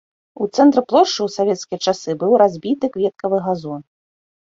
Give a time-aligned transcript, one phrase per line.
[0.43, 3.85] У цэнтры плошчы ў савецкія часы быў разбіты кветкавы газон.